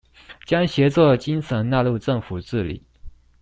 [0.47, 2.83] 將協作精神納入政府治理